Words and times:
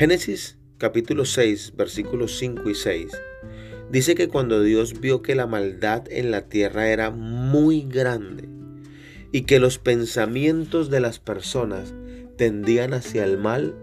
Génesis 0.00 0.56
capítulo 0.78 1.26
6, 1.26 1.74
versículos 1.76 2.38
5 2.38 2.70
y 2.70 2.74
6 2.74 3.12
dice 3.90 4.14
que 4.14 4.28
cuando 4.28 4.62
Dios 4.62 4.98
vio 4.98 5.20
que 5.20 5.34
la 5.34 5.46
maldad 5.46 6.04
en 6.10 6.30
la 6.30 6.48
tierra 6.48 6.88
era 6.88 7.10
muy 7.10 7.82
grande 7.82 8.48
y 9.30 9.42
que 9.42 9.60
los 9.60 9.76
pensamientos 9.76 10.88
de 10.88 11.00
las 11.00 11.18
personas 11.18 11.92
tendían 12.38 12.94
hacia 12.94 13.24
el 13.24 13.36
mal, 13.36 13.74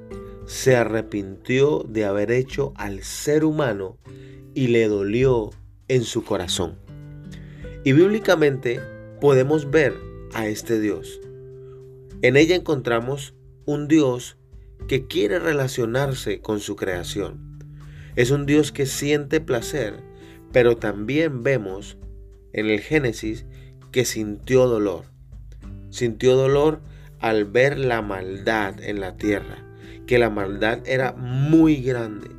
se 0.48 0.75
arrepintió 0.75 1.86
de 1.88 2.06
haber 2.06 2.32
hecho 2.32 2.74
al 2.78 3.04
ser 3.04 3.46
humano 3.46 4.00
y 4.56 4.70
le 4.70 4.88
dolió 4.88 5.52
en 5.88 6.04
su 6.04 6.24
corazón. 6.24 6.79
Y 7.84 7.92
bíblicamente 7.92 8.82
podemos 9.21 9.70
ver 9.70 9.93
a 10.34 10.47
este 10.47 10.79
Dios. 10.79 11.21
En 12.24 12.38
ella 12.38 12.56
encontramos 12.56 13.36
un 13.65 13.88
Dios 13.88 14.39
que 14.88 15.08
quiere 15.08 15.40
relacionarse 15.40 16.40
con 16.40 16.60
su 16.60 16.76
creación. 16.76 17.60
Es 18.16 18.32
un 18.32 18.46
Dios 18.46 18.72
que 18.72 18.86
siente 18.86 19.42
placer, 19.42 19.96
pero 20.52 20.78
también 20.78 21.44
vemos 21.44 21.98
en 22.54 22.68
el 22.68 22.80
Génesis 22.80 23.46
que 23.92 24.06
sintió 24.06 24.68
dolor. 24.68 25.06
Sintió 25.90 26.36
dolor 26.36 26.82
al 27.20 27.46
ver 27.46 27.78
la 27.78 28.02
maldad 28.02 28.82
en 28.82 29.00
la 29.00 29.18
tierra, 29.18 29.64
que 30.06 30.20
la 30.20 30.30
maldad 30.30 30.80
era 30.86 31.14
muy 31.14 31.78
grande, 31.78 32.30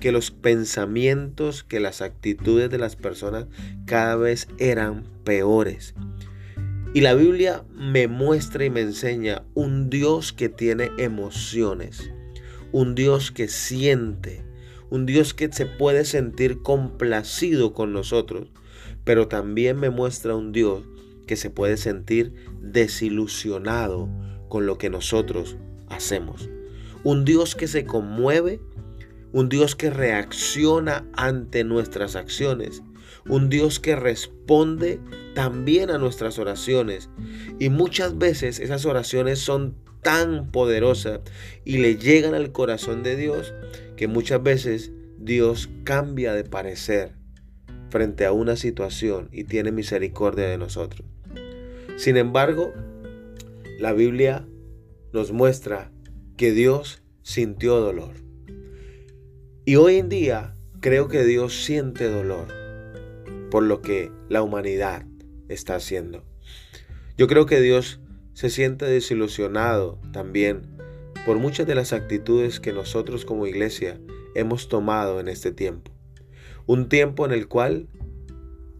que 0.00 0.12
los 0.12 0.30
pensamientos, 0.30 1.64
que 1.64 1.80
las 1.80 2.02
actitudes 2.02 2.70
de 2.70 2.78
las 2.78 2.96
personas 2.96 3.46
cada 3.86 4.16
vez 4.16 4.48
eran 4.58 5.04
peores. 5.24 5.94
Y 6.94 7.00
la 7.00 7.14
Biblia 7.14 7.64
me 7.74 8.06
muestra 8.06 8.66
y 8.66 8.70
me 8.70 8.82
enseña 8.82 9.44
un 9.54 9.88
Dios 9.88 10.34
que 10.34 10.50
tiene 10.50 10.90
emociones, 10.98 12.10
un 12.70 12.94
Dios 12.94 13.30
que 13.30 13.48
siente, 13.48 14.44
un 14.90 15.06
Dios 15.06 15.32
que 15.32 15.50
se 15.50 15.64
puede 15.64 16.04
sentir 16.04 16.60
complacido 16.60 17.72
con 17.72 17.94
nosotros, 17.94 18.48
pero 19.04 19.26
también 19.26 19.78
me 19.80 19.88
muestra 19.88 20.36
un 20.36 20.52
Dios 20.52 20.84
que 21.26 21.36
se 21.36 21.48
puede 21.48 21.78
sentir 21.78 22.34
desilusionado 22.60 24.10
con 24.50 24.66
lo 24.66 24.76
que 24.76 24.90
nosotros 24.90 25.56
hacemos. 25.88 26.50
Un 27.04 27.24
Dios 27.24 27.54
que 27.54 27.68
se 27.68 27.86
conmueve, 27.86 28.60
un 29.32 29.48
Dios 29.48 29.76
que 29.76 29.88
reacciona 29.88 31.06
ante 31.14 31.64
nuestras 31.64 32.16
acciones, 32.16 32.82
un 33.28 33.48
Dios 33.48 33.80
que 33.80 33.96
responde 33.96 35.00
también 35.34 35.90
a 35.90 35.98
nuestras 35.98 36.38
oraciones. 36.38 37.10
Y 37.58 37.68
muchas 37.68 38.18
veces 38.18 38.60
esas 38.60 38.84
oraciones 38.86 39.38
son 39.38 39.76
tan 40.02 40.50
poderosas 40.50 41.20
y 41.64 41.78
le 41.78 41.96
llegan 41.96 42.34
al 42.34 42.52
corazón 42.52 43.02
de 43.02 43.16
Dios 43.16 43.54
que 43.96 44.08
muchas 44.08 44.42
veces 44.42 44.92
Dios 45.18 45.70
cambia 45.84 46.34
de 46.34 46.44
parecer 46.44 47.14
frente 47.90 48.24
a 48.24 48.32
una 48.32 48.56
situación 48.56 49.28
y 49.32 49.44
tiene 49.44 49.70
misericordia 49.70 50.48
de 50.48 50.58
nosotros. 50.58 51.06
Sin 51.96 52.16
embargo, 52.16 52.72
la 53.78 53.92
Biblia 53.92 54.46
nos 55.12 55.30
muestra 55.30 55.92
que 56.36 56.52
Dios 56.52 57.02
sintió 57.22 57.78
dolor. 57.80 58.14
Y 59.64 59.76
hoy 59.76 59.96
en 59.96 60.08
día 60.08 60.54
creo 60.80 61.06
que 61.06 61.24
Dios 61.24 61.64
siente 61.64 62.10
dolor 62.10 62.61
por 63.52 63.64
lo 63.64 63.82
que 63.82 64.10
la 64.30 64.42
humanidad 64.42 65.04
está 65.50 65.74
haciendo. 65.74 66.24
Yo 67.18 67.26
creo 67.26 67.44
que 67.44 67.60
Dios 67.60 68.00
se 68.32 68.48
siente 68.48 68.86
desilusionado 68.86 70.00
también 70.10 70.62
por 71.26 71.36
muchas 71.36 71.66
de 71.66 71.74
las 71.74 71.92
actitudes 71.92 72.60
que 72.60 72.72
nosotros 72.72 73.26
como 73.26 73.46
iglesia 73.46 74.00
hemos 74.34 74.70
tomado 74.70 75.20
en 75.20 75.28
este 75.28 75.52
tiempo. 75.52 75.92
Un 76.64 76.88
tiempo 76.88 77.26
en 77.26 77.32
el 77.32 77.46
cual, 77.46 77.88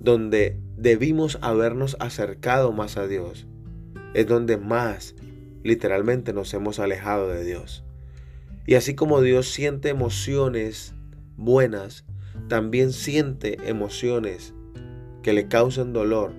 donde 0.01 0.59
debimos 0.79 1.37
habernos 1.43 1.99
acercado 2.01 2.73
más 2.73 2.97
a 2.97 3.07
Dios, 3.07 3.47
es 4.15 4.27
donde 4.27 4.57
más 4.57 5.15
literalmente 5.63 6.33
nos 6.33 6.55
hemos 6.55 6.79
alejado 6.79 7.29
de 7.29 7.45
Dios. 7.45 7.85
Y 8.67 8.77
así 8.77 8.95
como 8.95 9.21
Dios 9.21 9.49
siente 9.49 9.91
emociones 9.91 10.95
buenas, 11.37 12.07
también 12.49 12.95
siente 12.95 13.59
emociones 13.69 14.55
que 15.23 15.33
le 15.33 15.49
causan 15.49 15.93
dolor 15.93 16.33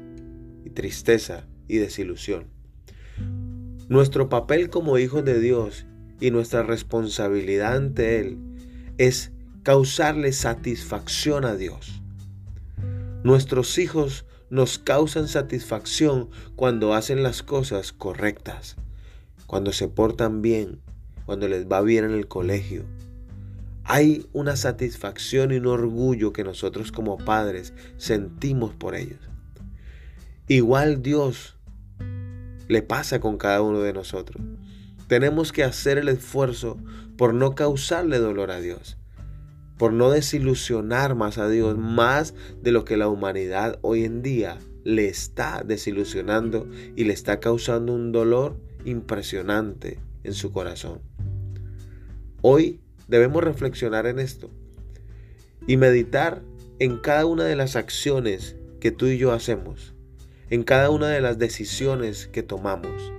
y 0.66 0.70
tristeza 0.70 1.48
y 1.68 1.78
desilusión. 1.78 2.48
Nuestro 3.90 4.30
papel 4.30 4.70
como 4.70 4.98
hijos 4.98 5.26
de 5.26 5.40
Dios 5.40 5.86
y 6.20 6.32
nuestra 6.32 6.64
responsabilidad 6.64 7.76
ante 7.76 8.20
Él 8.20 8.38
es 8.98 9.32
causarle 9.64 10.32
satisfacción 10.32 11.46
a 11.46 11.56
Dios. 11.56 12.02
Nuestros 13.24 13.78
hijos 13.78 14.26
nos 14.50 14.78
causan 14.78 15.28
satisfacción 15.28 16.30
cuando 16.56 16.94
hacen 16.94 17.24
las 17.24 17.44
cosas 17.44 17.92
correctas, 17.92 18.76
cuando 19.48 19.72
se 19.72 19.88
portan 19.88 20.42
bien, 20.42 20.80
cuando 21.26 21.48
les 21.48 21.68
va 21.68 21.82
bien 21.82 22.06
en 22.06 22.12
el 22.12 22.28
colegio. 22.28 22.84
Hay 23.84 24.26
una 24.34 24.56
satisfacción 24.56 25.52
y 25.52 25.58
un 25.58 25.68
orgullo 25.68 26.34
que 26.34 26.44
nosotros 26.44 26.92
como 26.92 27.18
padres 27.18 27.74
sentimos 27.98 28.74
por 28.74 28.96
ellos. 28.96 29.20
Igual 30.48 31.02
Dios 31.02 31.58
le 32.68 32.82
pasa 32.82 33.20
con 33.20 33.38
cada 33.38 33.62
uno 33.62 33.82
de 33.82 33.94
nosotros. 33.94 34.42
Tenemos 35.08 35.52
que 35.52 35.64
hacer 35.64 35.98
el 35.98 36.10
esfuerzo 36.10 36.78
por 37.18 37.34
no 37.34 37.56
causarle 37.56 38.20
dolor 38.20 38.52
a 38.52 38.60
Dios 38.60 38.98
por 39.78 39.92
no 39.92 40.12
desilusionar 40.12 41.16
más 41.16 41.38
a 41.38 41.50
Dios, 41.50 41.78
más 41.78 42.34
de 42.62 42.72
lo 42.72 42.86
que 42.86 42.98
la 42.98 43.08
humanidad 43.08 43.80
hoy 43.82 44.06
en 44.06 44.22
día 44.22 44.58
le 44.84 45.08
está 45.08 45.64
desilusionando 45.66 46.70
y 46.96 47.06
le 47.06 47.14
está 47.14 47.40
causando 47.40 47.94
un 47.94 48.12
dolor 48.12 48.58
impresionante 48.86 50.00
en 50.24 50.34
su 50.34 50.52
corazón. 50.52 51.02
Hoy 52.42 52.82
debemos 53.14 53.44
reflexionar 53.44 54.08
en 54.08 54.18
esto 54.18 54.50
y 55.68 55.78
meditar 55.78 56.42
en 56.80 56.98
cada 56.98 57.28
una 57.28 57.44
de 57.44 57.56
las 57.56 57.76
acciones 57.76 58.56
que 58.80 58.90
tú 58.90 59.06
y 59.06 59.20
yo 59.20 59.34
hacemos, 59.34 59.94
en 60.50 60.64
cada 60.64 60.90
una 60.90 61.10
de 61.10 61.22
las 61.22 61.38
decisiones 61.38 62.26
que 62.26 62.42
tomamos, 62.42 63.14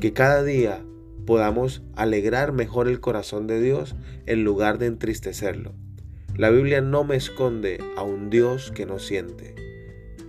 que 0.00 0.14
cada 0.14 0.42
día 0.42 0.82
podamos 1.26 1.82
alegrar 1.96 2.52
mejor 2.52 2.88
el 2.88 3.00
corazón 3.00 3.46
de 3.46 3.60
Dios 3.60 3.94
en 4.24 4.42
lugar 4.42 4.78
de 4.78 4.86
entristecerlo. 4.86 5.74
La 6.34 6.48
Biblia 6.48 6.80
no 6.80 7.04
me 7.04 7.16
esconde 7.16 7.84
a 7.98 8.04
un 8.04 8.30
Dios 8.30 8.70
que 8.70 8.86
no 8.86 8.98
siente. 8.98 9.54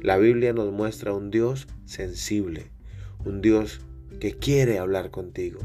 La 0.02 0.18
Biblia 0.18 0.52
nos 0.52 0.74
muestra 0.74 1.14
un 1.14 1.32
Dios 1.32 1.70
sensible, 1.86 2.66
un 3.24 3.42
Dios 3.42 3.80
que 4.20 4.34
quiere 4.34 4.80
hablar 4.80 5.12
contigo, 5.12 5.62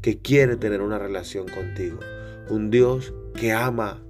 que 0.00 0.16
quiere 0.16 0.56
tener 0.56 0.80
una 0.80 0.98
relación 0.98 1.46
contigo, 1.46 2.00
un 2.48 2.70
Dios 2.70 3.12
que 3.34 3.52
ama 3.52 4.02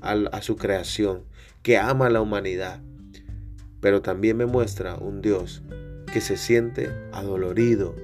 a, 0.00 0.42
su 0.42 0.56
creación, 0.56 1.24
que 1.62 1.78
ama 1.78 2.06
a 2.06 2.10
la 2.10 2.20
humanidad, 2.20 2.82
pero 3.80 4.02
también 4.02 4.36
me 4.36 4.46
muestra 4.46 4.96
un 4.96 5.22
Dios 5.22 5.62
que 6.12 6.20
se 6.20 6.36
siente 6.36 6.90
adolorido 7.12 7.94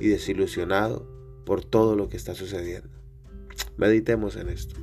y 0.00 0.08
desilusionado 0.08 1.06
por 1.44 1.64
todo 1.64 1.96
lo 1.96 2.08
que 2.08 2.16
está 2.16 2.34
sucediendo. 2.34 2.88
Meditemos 3.76 4.36
en 4.36 4.48
esto. 4.48 4.76